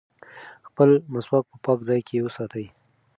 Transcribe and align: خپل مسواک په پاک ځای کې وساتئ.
خپل 0.67 0.89
مسواک 1.13 1.45
په 1.51 1.57
پاک 1.65 1.79
ځای 1.87 2.01
کې 2.07 2.23
وساتئ. 2.25 2.65